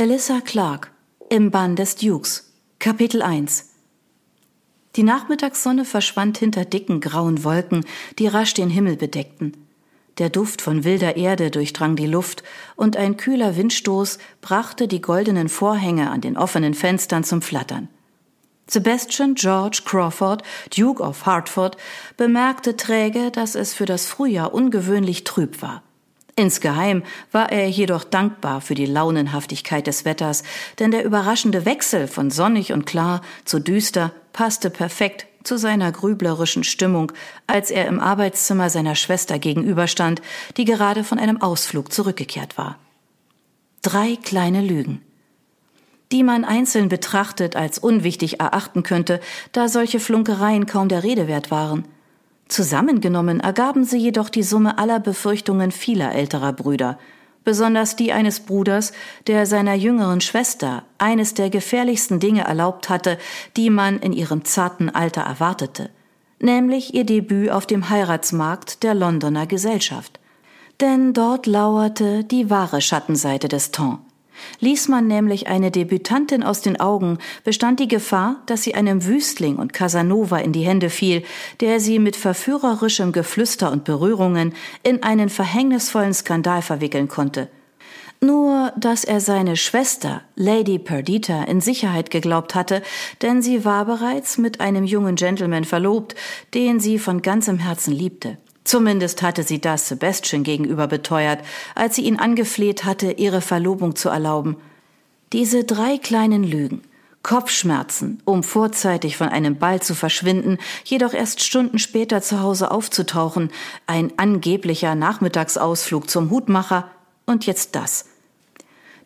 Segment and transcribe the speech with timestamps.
[0.00, 0.92] Alyssa Clark
[1.28, 3.70] im Bann des Dukes Kapitel 1
[4.94, 7.84] Die Nachmittagssonne verschwand hinter dicken grauen Wolken,
[8.20, 9.56] die rasch den Himmel bedeckten.
[10.18, 12.44] Der Duft von wilder Erde durchdrang die Luft,
[12.76, 17.88] und ein kühler Windstoß brachte die goldenen Vorhänge an den offenen Fenstern zum Flattern.
[18.68, 20.44] Sebastian George Crawford,
[20.76, 21.76] Duke of Hertford,
[22.16, 25.82] bemerkte träge, dass es für das Frühjahr ungewöhnlich trüb war.
[26.38, 27.02] Insgeheim
[27.32, 30.44] war er jedoch dankbar für die Launenhaftigkeit des Wetters,
[30.78, 36.62] denn der überraschende Wechsel von sonnig und klar zu düster passte perfekt zu seiner grüblerischen
[36.62, 37.10] Stimmung,
[37.48, 40.22] als er im Arbeitszimmer seiner Schwester gegenüberstand,
[40.56, 42.78] die gerade von einem Ausflug zurückgekehrt war.
[43.82, 45.02] Drei kleine Lügen
[46.10, 49.20] die man einzeln betrachtet als unwichtig erachten könnte,
[49.52, 51.84] da solche Flunkereien kaum der Rede wert waren.
[52.48, 56.98] Zusammengenommen ergaben sie jedoch die Summe aller Befürchtungen vieler älterer Brüder,
[57.44, 58.92] besonders die eines Bruders,
[59.26, 63.18] der seiner jüngeren Schwester eines der gefährlichsten Dinge erlaubt hatte,
[63.56, 65.90] die man in ihrem zarten Alter erwartete,
[66.40, 70.18] nämlich ihr Debüt auf dem Heiratsmarkt der Londoner Gesellschaft.
[70.80, 73.98] Denn dort lauerte die wahre Schattenseite des Ton.
[74.60, 79.56] Ließ man nämlich eine Debütantin aus den Augen, bestand die Gefahr, dass sie einem Wüstling
[79.56, 81.22] und Casanova in die Hände fiel,
[81.60, 87.48] der sie mit verführerischem Geflüster und Berührungen in einen verhängnisvollen Skandal verwickeln konnte.
[88.20, 92.82] Nur, dass er seine Schwester, Lady Perdita, in Sicherheit geglaubt hatte,
[93.22, 96.16] denn sie war bereits mit einem jungen Gentleman verlobt,
[96.52, 98.38] den sie von ganzem Herzen liebte.
[98.68, 101.42] Zumindest hatte sie das Sebastian gegenüber beteuert,
[101.74, 104.58] als sie ihn angefleht hatte, ihre Verlobung zu erlauben.
[105.32, 106.82] Diese drei kleinen Lügen,
[107.22, 113.48] Kopfschmerzen, um vorzeitig von einem Ball zu verschwinden, jedoch erst Stunden später zu Hause aufzutauchen,
[113.86, 116.90] ein angeblicher Nachmittagsausflug zum Hutmacher
[117.24, 118.04] und jetzt das.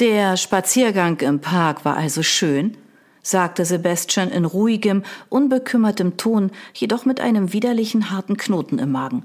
[0.00, 2.76] Der Spaziergang im Park war also schön,
[3.22, 9.24] sagte Sebastian in ruhigem, unbekümmertem Ton, jedoch mit einem widerlichen harten Knoten im Magen.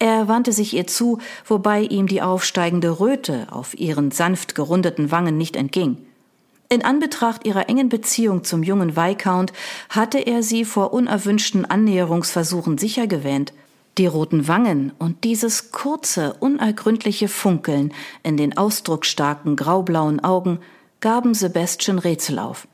[0.00, 5.36] Er wandte sich ihr zu, wobei ihm die aufsteigende Röte auf ihren sanft gerundeten Wangen
[5.36, 5.98] nicht entging.
[6.70, 9.52] In Anbetracht ihrer engen Beziehung zum jungen Viscount
[9.90, 13.52] hatte er sie vor unerwünschten Annäherungsversuchen sicher gewähnt.
[13.98, 20.60] Die roten Wangen und dieses kurze, unergründliche Funkeln in den ausdrucksstarken graublauen Augen
[21.00, 22.66] gaben Sebastian Rätsel auf.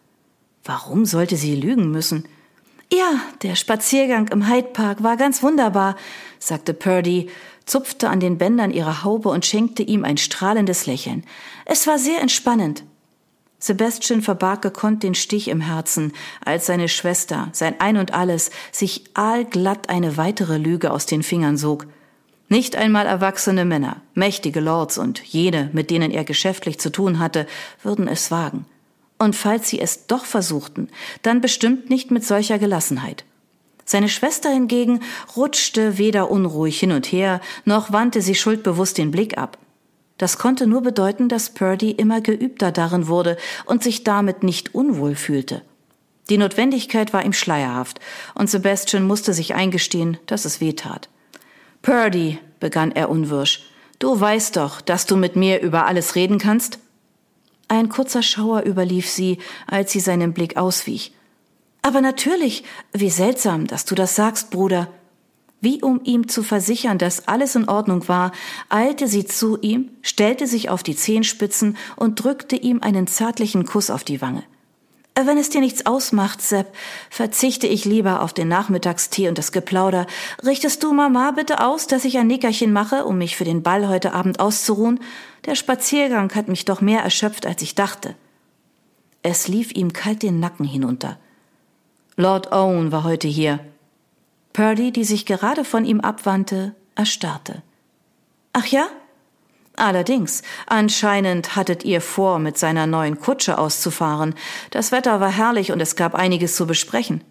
[0.62, 2.28] Warum sollte sie lügen müssen?
[2.92, 5.96] Ja, der Spaziergang im Hyde Park war ganz wunderbar,
[6.38, 7.28] sagte Purdy,
[7.64, 11.24] zupfte an den Bändern ihrer Haube und schenkte ihm ein strahlendes Lächeln.
[11.64, 12.84] Es war sehr entspannend.
[13.58, 16.12] Sebastian verbarg gekonnt den Stich im Herzen,
[16.44, 21.56] als seine Schwester, sein Ein und alles, sich aalglatt eine weitere Lüge aus den Fingern
[21.56, 21.86] sog.
[22.48, 27.48] Nicht einmal erwachsene Männer, mächtige Lords und jene, mit denen er geschäftlich zu tun hatte,
[27.82, 28.66] würden es wagen.
[29.18, 30.88] Und falls sie es doch versuchten,
[31.22, 33.24] dann bestimmt nicht mit solcher Gelassenheit.
[33.84, 35.00] Seine Schwester hingegen
[35.36, 39.58] rutschte weder unruhig hin und her, noch wandte sie schuldbewusst den Blick ab.
[40.18, 45.14] Das konnte nur bedeuten, dass Purdy immer geübter darin wurde und sich damit nicht unwohl
[45.14, 45.62] fühlte.
[46.30, 48.00] Die Notwendigkeit war ihm schleierhaft,
[48.34, 51.08] und Sebastian musste sich eingestehen, dass es weh tat.
[51.82, 56.80] Purdy, begann er unwirsch, du weißt doch, dass du mit mir über alles reden kannst?
[57.68, 61.12] Ein kurzer Schauer überlief sie, als sie seinem Blick auswich.
[61.82, 64.88] Aber natürlich, wie seltsam, dass du das sagst, Bruder.
[65.60, 68.32] Wie um ihm zu versichern, dass alles in Ordnung war,
[68.68, 73.90] eilte sie zu ihm, stellte sich auf die Zehenspitzen und drückte ihm einen zärtlichen Kuss
[73.90, 74.44] auf die Wange.
[75.18, 76.74] Wenn es dir nichts ausmacht, Sepp,
[77.08, 80.06] verzichte ich lieber auf den Nachmittagstee und das Geplauder.
[80.44, 83.88] Richtest du Mama bitte aus, dass ich ein Nickerchen mache, um mich für den Ball
[83.88, 85.00] heute Abend auszuruhen?
[85.46, 88.14] Der Spaziergang hat mich doch mehr erschöpft, als ich dachte.
[89.22, 91.18] Es lief ihm kalt den Nacken hinunter.
[92.16, 93.60] Lord Owen war heute hier.
[94.52, 97.62] Purdy, die sich gerade von ihm abwandte, erstarrte.
[98.52, 98.86] Ach ja?
[99.76, 104.34] Allerdings, anscheinend hattet ihr vor, mit seiner neuen Kutsche auszufahren.
[104.70, 107.22] Das Wetter war herrlich und es gab einiges zu besprechen.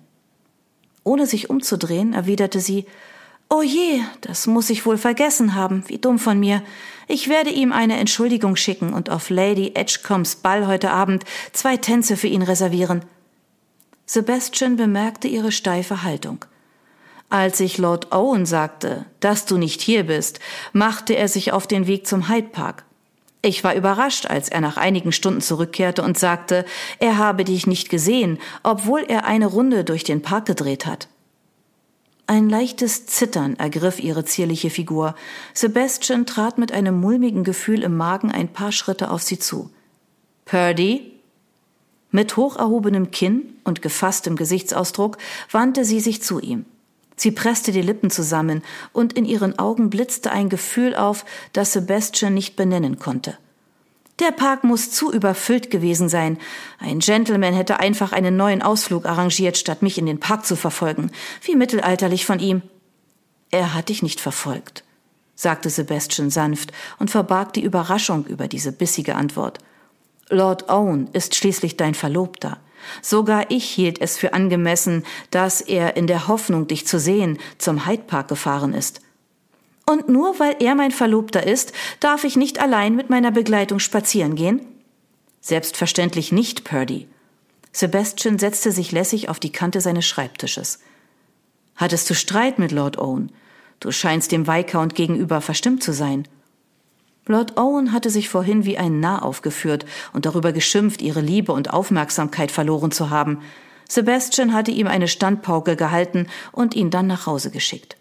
[1.03, 2.85] Ohne sich umzudrehen, erwiderte sie
[3.49, 6.63] Oh je, das muss ich wohl vergessen haben, wie dumm von mir.
[7.07, 12.17] Ich werde ihm eine Entschuldigung schicken und auf Lady Edgecombs Ball heute Abend zwei Tänze
[12.17, 13.03] für ihn reservieren.
[14.07, 16.45] Sebastian bemerkte ihre steife Haltung.
[17.29, 20.39] Als ich Lord Owen sagte, dass du nicht hier bist,
[20.73, 22.85] machte er sich auf den Weg zum Hyde Park.
[23.41, 26.65] Ich war überrascht, als er nach einigen Stunden zurückkehrte und sagte,
[26.99, 31.07] er habe dich nicht gesehen, obwohl er eine Runde durch den Park gedreht hat.
[32.27, 35.13] Ein leichtes Zittern ergriff ihre zierliche Figur.
[35.53, 39.69] Sebastian trat mit einem mulmigen Gefühl im Magen ein paar Schritte auf sie zu.
[40.45, 41.11] Purdy?
[42.09, 45.19] Mit hoch erhobenem Kinn und gefasstem Gesichtsausdruck
[45.51, 46.65] wandte sie sich zu ihm.
[47.15, 52.33] Sie presste die Lippen zusammen, und in ihren Augen blitzte ein Gefühl auf, das Sebastian
[52.33, 53.37] nicht benennen konnte.
[54.19, 56.37] Der Park muss zu überfüllt gewesen sein.
[56.79, 61.11] Ein Gentleman hätte einfach einen neuen Ausflug arrangiert, statt mich in den Park zu verfolgen.
[61.41, 62.61] Wie mittelalterlich von ihm.
[63.51, 64.83] Er hat dich nicht verfolgt,
[65.35, 69.59] sagte Sebastian sanft und verbarg die Überraschung über diese bissige Antwort.
[70.29, 72.57] Lord Owen ist schließlich dein Verlobter.
[73.01, 77.87] Sogar ich hielt es für angemessen, dass er in der Hoffnung, dich zu sehen, zum
[77.87, 79.01] Hyde Park gefahren ist.
[79.85, 84.35] Und nur weil er mein Verlobter ist, darf ich nicht allein mit meiner Begleitung spazieren
[84.35, 84.61] gehen?
[85.41, 87.07] Selbstverständlich nicht, Purdy.
[87.71, 90.79] Sebastian setzte sich lässig auf die Kante seines Schreibtisches.
[91.75, 93.31] Hattest du Streit mit Lord Owen?
[93.79, 96.27] Du scheinst dem Viscount gegenüber verstimmt zu sein.
[97.27, 101.73] Lord Owen hatte sich vorhin wie ein Narr aufgeführt und darüber geschimpft, ihre Liebe und
[101.73, 103.39] Aufmerksamkeit verloren zu haben.
[103.89, 107.97] Sebastian hatte ihm eine Standpauke gehalten und ihn dann nach Hause geschickt.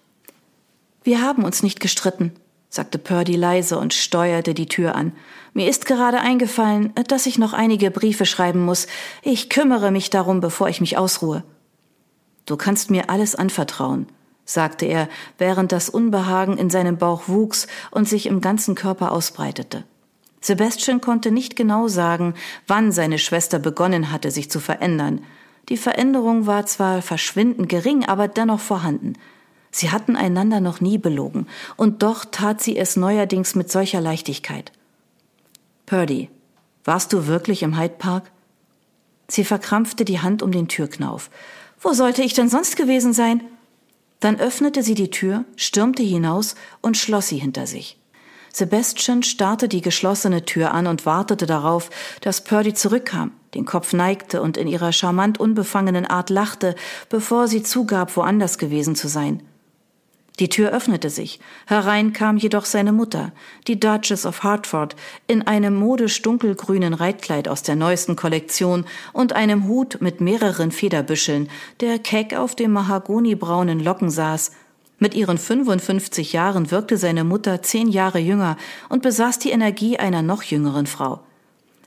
[1.03, 2.33] Wir haben uns nicht gestritten,
[2.69, 5.13] sagte Purdy leise und steuerte die Tür an.
[5.53, 8.87] Mir ist gerade eingefallen, dass ich noch einige Briefe schreiben muss.
[9.23, 11.45] Ich kümmere mich darum, bevor ich mich ausruhe.
[12.47, 14.07] Du kannst mir alles anvertrauen,
[14.45, 15.09] sagte er,
[15.39, 19.85] während das Unbehagen in seinem Bauch wuchs und sich im ganzen Körper ausbreitete.
[20.41, 22.35] Sebastian konnte nicht genau sagen,
[22.67, 25.23] wann seine Schwester begonnen hatte, sich zu verändern.
[25.71, 29.15] Die Veränderung war zwar verschwindend gering, aber dennoch vorhanden.
[29.71, 31.47] Sie hatten einander noch nie belogen,
[31.77, 34.71] und doch tat sie es neuerdings mit solcher Leichtigkeit.
[35.87, 36.29] Purdy,
[36.85, 38.31] warst du wirklich im Hyde Park?
[39.27, 41.31] Sie verkrampfte die Hand um den Türknauf.
[41.81, 43.43] Wo sollte ich denn sonst gewesen sein?
[44.21, 47.99] Dann öffnete sie die Tür, stürmte hinaus und schloss sie hinter sich.
[48.53, 51.91] Sebastian starrte die geschlossene Tür an und wartete darauf,
[52.21, 56.77] dass Purdy zurückkam, den Kopf neigte und in ihrer charmant unbefangenen Art lachte,
[57.09, 59.43] bevor sie zugab, woanders gewesen zu sein.
[60.41, 61.39] Die Tür öffnete sich.
[61.67, 63.31] Herein kam jedoch seine Mutter,
[63.69, 64.97] die Duchess of Hertford,
[65.29, 71.49] in einem modisch dunkelgrünen Reitkleid aus der neuesten Kollektion und einem Hut mit mehreren Federbüscheln,
[71.81, 74.51] der keck auf dem mahagonibraunen Locken saß.
[74.99, 78.57] Mit ihren 55 Jahren wirkte seine Mutter zehn Jahre jünger
[78.89, 81.21] und besaß die Energie einer noch jüngeren Frau.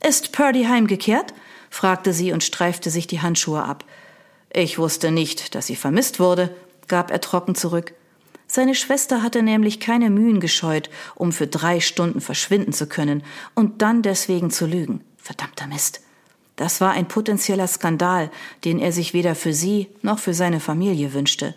[0.08, 1.34] Ist Purdy heimgekehrt?
[1.70, 3.84] fragte sie und streifte sich die Handschuhe ab.
[4.54, 6.56] Ich wusste nicht, dass sie vermisst wurde,
[6.88, 7.94] gab er trocken zurück.
[8.48, 13.24] Seine Schwester hatte nämlich keine Mühen gescheut, um für drei Stunden verschwinden zu können
[13.56, 15.02] und dann deswegen zu lügen.
[15.18, 16.02] Verdammter Mist.
[16.56, 18.32] Das war ein potenzieller Skandal,
[18.64, 21.54] den er sich weder für sie noch für seine Familie wünschte.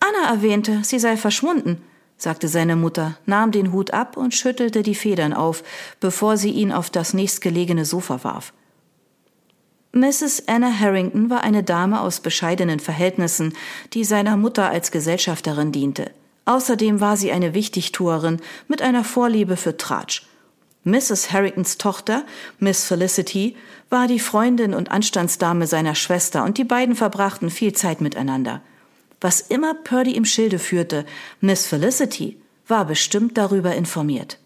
[0.00, 1.82] Anna erwähnte, sie sei verschwunden,
[2.16, 5.62] sagte seine Mutter, nahm den Hut ab und schüttelte die Federn auf,
[6.00, 8.52] bevor sie ihn auf das nächstgelegene Sofa warf.
[9.94, 10.44] Mrs.
[10.46, 13.52] Anna Harrington war eine Dame aus bescheidenen Verhältnissen,
[13.92, 16.10] die seiner Mutter als Gesellschafterin diente.
[16.46, 20.26] Außerdem war sie eine Wichtigtuerin mit einer Vorliebe für Tratsch.
[20.84, 21.30] Mrs.
[21.30, 22.24] Harringtons Tochter,
[22.58, 23.54] Miss Felicity,
[23.90, 28.62] war die Freundin und Anstandsdame seiner Schwester und die beiden verbrachten viel Zeit miteinander.
[29.20, 31.04] Was immer Purdy im Schilde führte,
[31.40, 34.38] Miss Felicity war bestimmt darüber informiert.